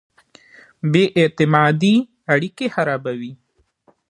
بې 0.91 1.03
اعتمادۍ 1.19 1.95
اړیکې 2.33 2.67
خرابوي. 2.75 3.33